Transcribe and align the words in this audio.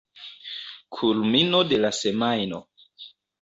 Kulmino 0.99 1.61
de 1.73 1.79
la 1.85 1.93
semajno. 1.99 2.63